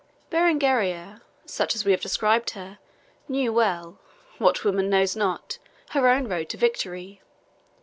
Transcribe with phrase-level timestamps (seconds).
[0.31, 2.79] Berengaria, such as we have described her,
[3.27, 3.99] knew well
[4.39, 5.59] what woman knows not?
[5.89, 7.21] her own road to victory.